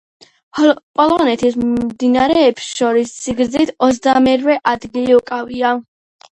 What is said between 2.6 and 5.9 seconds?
შორის სიგრძით ოცდამერვე ადგილი უკავია.